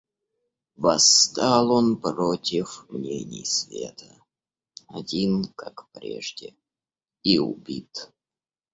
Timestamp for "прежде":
5.91-6.55